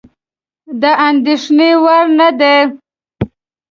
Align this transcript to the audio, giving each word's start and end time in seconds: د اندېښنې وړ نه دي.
د 0.81 0.83
اندېښنې 1.09 1.69
وړ 1.83 2.05
نه 2.19 2.29
دي. 2.39 2.57